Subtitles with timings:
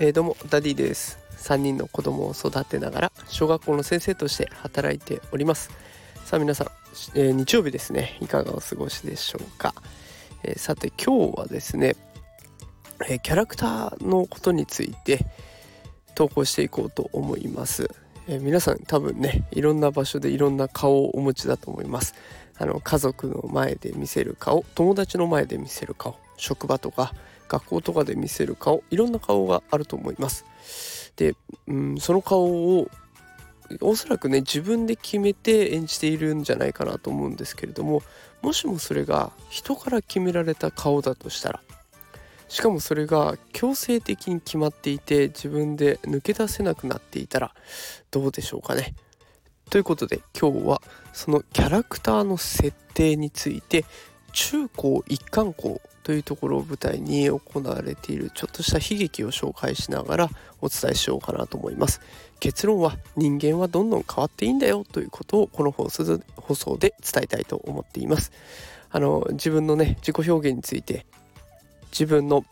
[0.00, 1.18] えー、どうもダディです。
[1.38, 5.70] 3人の子供を育てながら小学校の先生として働いております。
[6.24, 6.66] さあ皆さん、
[7.14, 8.16] えー、日曜日ですね。
[8.20, 9.74] いかがお過ごしでしょうか、
[10.44, 11.96] えー、さて今日はですね、
[13.08, 15.26] えキャラクターのことについて
[16.14, 17.90] 投稿していこうと思います、
[18.28, 22.14] え皆さん多分ねいろんな場所でいろんな顔をお持ちだと思います。
[22.58, 27.14] あの家族の前で見せる顔友達の前で見せる顔職場とか
[27.48, 30.44] 学校とかで見せる顔いろんな顔があると思います。
[31.16, 31.34] で、
[31.66, 32.44] うん、その顔
[32.78, 32.88] を
[33.80, 38.02] おそらくね自分で決めて演じているんじゃないかなと思うんですけれども
[38.40, 41.60] もしもそれが人から決められた顔だとしたら
[42.48, 47.52] しかもそれが強制的に決まっていて自分で抜け出せなくなっていたら
[48.10, 48.94] どうでしょうかね。
[49.70, 50.82] ということで今日は
[51.12, 53.84] そのキャラクターの設定について
[54.32, 60.30] 中高一貫校というところを舞台に行われているちょっとした悲劇を紹介しながら
[60.62, 62.00] お伝えしようかなと思います。
[62.40, 66.16] 結論は人間はどんどん変わっていいんだよということをこの放送
[66.78, 68.32] で伝えたいと思っています。
[68.90, 71.04] あの自分のね自己表現について
[71.90, 72.44] 自分の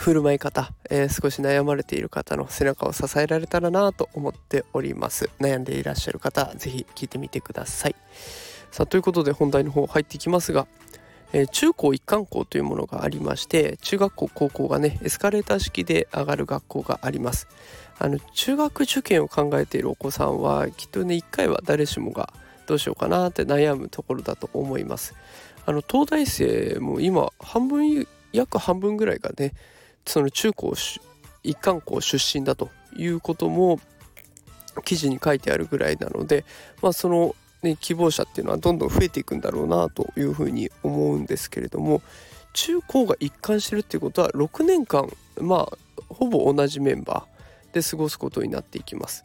[0.00, 5.28] 振る舞い方、えー、少し悩まれている方の背中を支えられたらなと思っております。
[5.38, 7.96] 悩んでいらっしゃる方是非聞いてみてください。
[8.70, 10.66] さあということで本題の方入っていきますが、
[11.34, 17.46] えー、中高一貫校というものがありまして中学校高校がねエスカレーター式で上がる学校があります。
[17.98, 22.32] あの中学受験を考えているお子さんはきっとね一回は誰しもが
[22.66, 25.14] どうしようかなって悩むところだと思います。
[25.66, 29.52] あの東大生も今半分約半分ぐらいがね
[30.06, 30.74] その中高
[31.42, 33.80] 一貫校出身だということも
[34.84, 36.44] 記事に書いてあるぐらいなので、
[36.82, 42.00] まあ、そのね、希望者っていうのはどんどん増えていくんだろうなというふうに思うんですけれども
[42.54, 49.24] 中高が一貫してるっていうことは6年間まあほぼ同じメンバーで過ごすことになっていきます。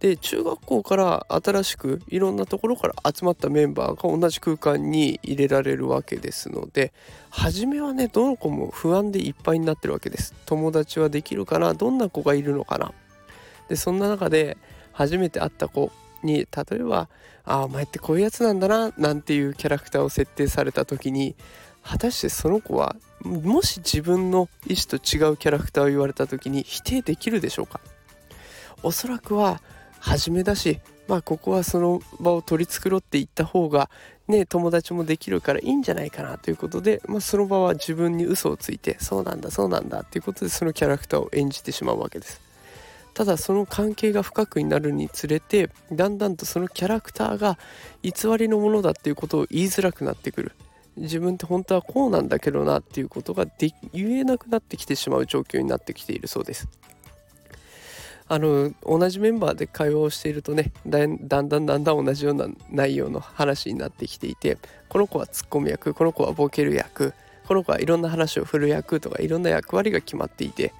[0.00, 6.94] で中学校から新しくいろんなところから集まったメンバーが同じ空間に入れられるわけですので
[7.28, 10.34] 初めはねどの子も不安でいっぱいになってるわけです。
[10.46, 11.74] 友達はできるかな？
[11.74, 12.92] どんな子がいるのかな？
[13.68, 14.56] でそんな中で
[14.92, 17.08] 初めて会った子に例えば
[17.44, 21.36] 「ああお前ってこういうやつなんだな」なんていうキャラクターを設定された時に
[21.82, 27.80] 果たしてその子はもし自分の意思と違うキャラクターを言われた時に否定できるでしょうか？
[28.82, 29.60] おそらくは
[30.00, 33.90] 初めだしまあここはその場を取り繕っていった方が
[34.28, 42.40] ね友達もできるからいいんじゃないかなということで、まあ、その場は自分に嘘をついてそうなんだそうなんだっていうことでそのキャラクターを演じてしまうわけです。
[43.12, 47.58] ただその関係が深くになるにつれてだんだんとそのキャラクターが
[48.02, 50.52] 偽りのものだっていうことを言いづらくなってくる。
[50.96, 56.68] 自分って本当はこうなんだけどなっていうことがで言えなくなってきてしまう状況になってきているそうです。
[58.32, 64.56] あの同じメンバーで会話をしているとねだんだんだんだん同じような内容の話になってきていて
[64.88, 67.12] この子はツッコミ役この子はボケる役
[67.48, 70.72] この子はいろんな話を振る役とかいろんな役割が決まっていて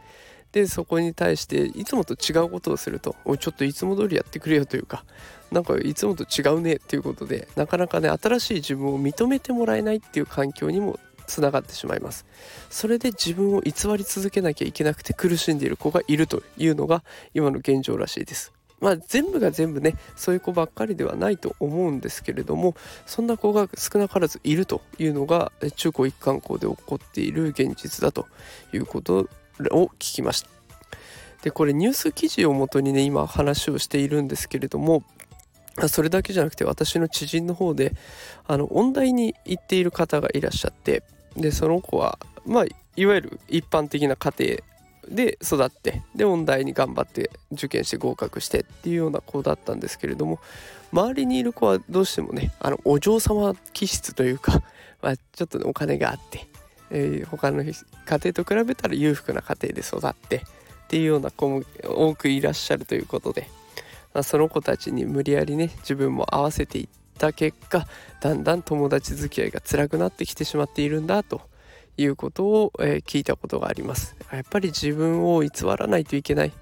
[0.53, 5.05] でそこに対していつもと違うことをすると「おちょっといつも通りやってくれよ」というか
[5.51, 11.01] なんかいつもと違うねっていうことでなかなかね新しい自分を認めてもらえないっていう環境にも
[11.31, 12.27] つながってしまいます。
[12.69, 17.03] それで自分を偽り続けなきゃいけなくて苦しんでいる子がいるというのが
[17.35, 18.53] 今の現状らしいです。
[18.81, 22.75] まあ全部が全部ねそういう子ばっかりではないと思うんですけれども
[23.07, 28.27] そんな子が少なからずいるというのが中高一貫校で起こっている現実だと
[28.73, 29.29] いうこと
[29.71, 30.49] を聞きました。
[31.43, 35.05] でこれニュース記事をもとにね今話をしているんですけれども
[35.89, 37.95] それだけじゃなくて私の知人の方で
[38.47, 41.03] あの音大に行っている方がいらっしゃって
[41.37, 42.65] でその子はまあ
[42.97, 44.57] いわゆる一般的な家庭
[45.09, 50.41] で育ってで音大に頑張って受験して合格してっていうような子だったんですけれども
[50.93, 54.63] 周りにいる子はどうしてもねあのお嬢様気質というか、
[55.03, 56.47] まあ、ちょっと、ね、お金があって
[56.91, 57.73] えー、他の家
[58.09, 60.41] 庭と比べたら裕福な家庭で育ってっ
[60.89, 63.49] ていうような子も多くいらっしゃるということで、
[64.13, 66.89] まあ、その子たちに無理やりね自分も合わせていっ
[67.21, 67.87] た結果
[68.21, 71.43] だんだん友達付き合いが辛くなってきてしまっているんだと
[71.97, 74.17] いうことを、えー、聞いたことがあります。
[74.33, 76.53] やっぱり自分を偽らないといけないっ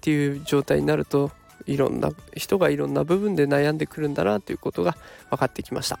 [0.00, 1.30] ていう状態になると
[1.66, 4.96] いろんな人がいろんな部分で悩んでくるんだなということが
[5.30, 6.00] 分かってきました。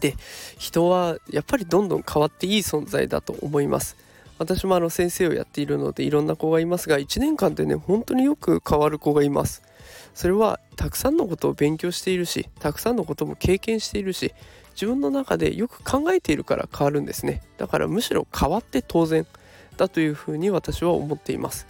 [0.00, 0.14] で
[0.56, 3.96] 人はやっぱりどんどん変わっていい存在だと思います。
[4.38, 9.62] 私もあの先生をやっているのでいろんな子がいますが1年間でね本当によく変わる子がいます。
[10.14, 14.32] それはたくさんのことを勉強しているしたくさんのことも経験しているし
[14.74, 17.42] 自分の中でよく考えているから変わるんですね。
[17.58, 19.26] だからむしろ変わって当然
[19.76, 21.66] だというふうに私は思っています。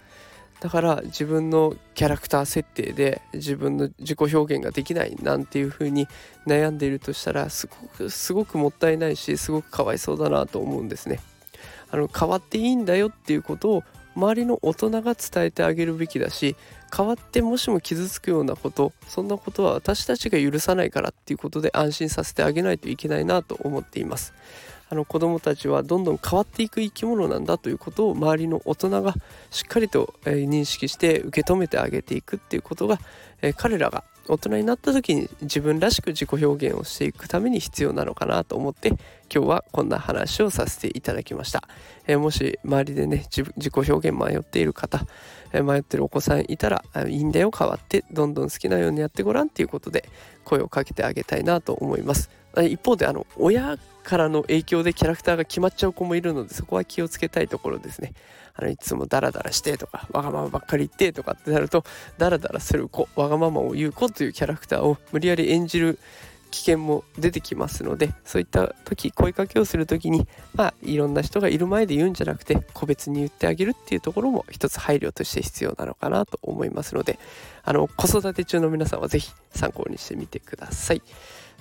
[0.61, 6.09] だから自分のキャラクター設定で自分の自己表現ができないなんていうふうに
[6.47, 11.21] 悩んでいるとしたらすごくすごくもったいないしすごくかわいそうだなと思うんですね。
[11.95, 13.85] あの変わっていいんだよっていうことを
[14.17, 16.57] 周りの大人が伝えてあげるべきだし
[16.95, 24.35] 変わってもしも傷つくようなことそんなことは私たちが許さないからっていうことで安心させてあげないといけないなと思っています。
[24.91, 29.15] あの子どもたちはどんどん変わっていく生き物なんだということを周りの大人が
[29.51, 32.99] しっかりと、え認識して受け止めてあげていくっていうことが、
[33.41, 38.99] え彼らが大人になった時に自分らしく自己表現をしていくために必要なのかなと思って今
[39.45, 41.69] 日はこんな話をさせていただきました、
[42.07, 45.07] えー、もし周りでね自己表現迷っている方、
[45.53, 50.09] えー、迷ってるお子さんいたらいいんだよ変わってどんどん好きなようにやってごらんっていうことで
[50.45, 52.44] 声をかけてあげたいなと思います。
[52.63, 58.13] 一方であの親からの影響でキャラクターが決まっちゃう子もいるのでそこは気をつけたいところですね
[58.55, 61.85] あのいつもダラダラしてとかわがままばっかり言ってとかってなると
[62.19, 65.99] ダラダラする子わがままを言う子というキャラクターを無理やり演じる
[66.55, 77.19] 危険も出てきますのでそういった時声かけをする時にまあいろんな人がいる前で言うんじゃなくて個別に言ってあげるっていうところも一つ配慮として必要なのかなと思いますので
[77.65, 81.03] あの子育て中の皆さんは是非参考にしてみてください。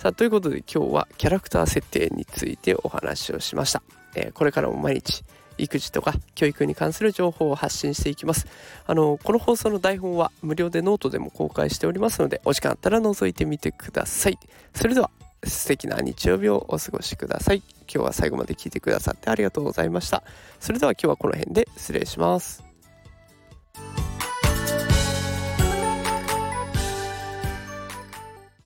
[0.03, 3.81] さあということで今日はキャラクター設定についてお話をしました、
[4.15, 5.23] えー、これからも毎日
[5.57, 8.45] 育児とか教育に関する情報を発信していきます。
[8.85, 14.37] あのこの放送の台本は無料でノートでも公開しておりますのでお時間あったら覗いてみてください。
[14.75, 15.09] それでは
[15.45, 17.63] 素敵な日曜日をお過ごしください。
[17.83, 20.23] 今日は最後まで聞いてくださってありがとうございました。
[20.59, 22.72] それでは今日はこの辺で失礼します。